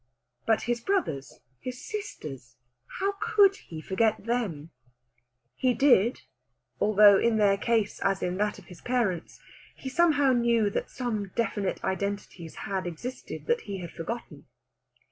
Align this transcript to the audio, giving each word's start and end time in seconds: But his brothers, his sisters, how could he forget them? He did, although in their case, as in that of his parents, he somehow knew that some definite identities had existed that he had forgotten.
But 0.47 0.63
his 0.63 0.81
brothers, 0.81 1.41
his 1.59 1.79
sisters, 1.79 2.55
how 2.99 3.11
could 3.21 3.57
he 3.57 3.81
forget 3.81 4.25
them? 4.25 4.71
He 5.55 5.75
did, 5.75 6.21
although 6.79 7.19
in 7.19 7.37
their 7.37 7.55
case, 7.55 7.99
as 7.99 8.23
in 8.23 8.37
that 8.37 8.57
of 8.57 8.65
his 8.65 8.81
parents, 8.81 9.39
he 9.75 9.89
somehow 9.89 10.33
knew 10.33 10.71
that 10.71 10.89
some 10.89 11.27
definite 11.35 11.83
identities 11.83 12.55
had 12.65 12.87
existed 12.87 13.45
that 13.45 13.61
he 13.61 13.77
had 13.77 13.91
forgotten. 13.91 14.47